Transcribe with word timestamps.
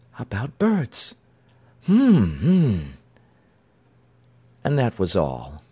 "About 0.17 0.57
birds." 0.57 1.13
"Hm—hm!" 1.85 2.97
And 4.63 4.79
that 4.79 4.97
was 4.97 5.15
all. 5.15 5.59